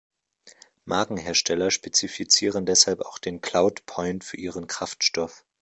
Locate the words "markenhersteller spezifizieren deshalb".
0.85-3.01